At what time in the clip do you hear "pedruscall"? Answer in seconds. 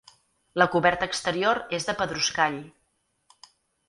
1.99-2.57